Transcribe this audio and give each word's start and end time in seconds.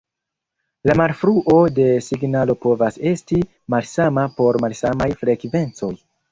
La 0.89 0.95
malfruo 1.01 1.57
de 1.81 1.85
signalo 2.07 2.57
povas 2.67 2.99
esti 3.13 3.43
malsama 3.77 4.27
por 4.41 4.61
malsamaj 4.67 5.11
frekvencoj. 5.25 5.95